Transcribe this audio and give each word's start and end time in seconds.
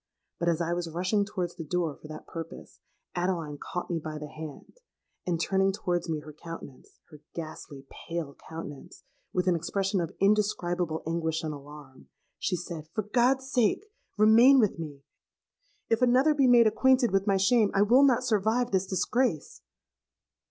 But 0.39 0.49
as 0.49 0.61
I 0.61 0.73
was 0.73 0.89
rushing 0.89 1.25
towards 1.25 1.53
the 1.55 1.63
door 1.63 1.95
for 1.95 2.07
that 2.07 2.25
purpose, 2.25 2.79
Adeline 3.13 3.59
caught 3.59 3.87
me 3.91 3.99
by 3.99 4.17
the 4.17 4.29
hand; 4.29 4.79
and, 5.27 5.39
turning 5.39 5.71
towards 5.71 6.09
me 6.09 6.21
her 6.21 6.33
countenance—her 6.33 7.21
ghastly 7.35 7.85
pale 8.09 8.35
countenance, 8.49 9.03
with 9.31 9.45
an 9.45 9.53
expression 9.55 10.01
of 10.01 10.15
indescribable 10.19 11.03
anguish 11.05 11.43
and 11.43 11.53
alarm, 11.53 12.07
she 12.39 12.55
said, 12.55 12.87
'For 12.95 13.03
God's 13.03 13.51
sake, 13.51 13.85
remain 14.17 14.57
with 14.59 14.79
me! 14.79 15.03
If 15.87 16.01
another 16.01 16.33
be 16.33 16.47
made 16.47 16.65
acquainted 16.65 17.11
with 17.11 17.27
my 17.27 17.37
shame, 17.37 17.69
I 17.75 17.83
will 17.83 18.01
not 18.01 18.23
survive 18.23 18.71
this 18.71 18.87
disgrace.' 18.87 19.61